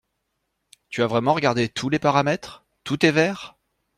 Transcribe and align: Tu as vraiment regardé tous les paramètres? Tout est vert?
Tu 0.89 1.03
as 1.03 1.05
vraiment 1.05 1.35
regardé 1.35 1.69
tous 1.69 1.89
les 1.89 1.99
paramètres? 1.99 2.65
Tout 2.83 3.05
est 3.05 3.11
vert? 3.11 3.55